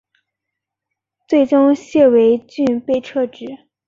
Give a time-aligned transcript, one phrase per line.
[1.27, 3.67] 最终谢维俊被撤职。